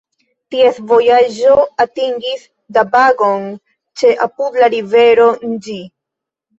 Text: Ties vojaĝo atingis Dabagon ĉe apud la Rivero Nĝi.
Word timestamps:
Ties 0.53 0.79
vojaĝo 0.91 1.51
atingis 1.85 2.49
Dabagon 2.79 3.47
ĉe 4.03 4.17
apud 4.29 4.63
la 4.65 4.75
Rivero 4.79 5.33
Nĝi. 5.49 5.83